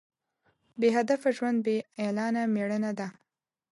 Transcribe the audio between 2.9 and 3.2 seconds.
ده.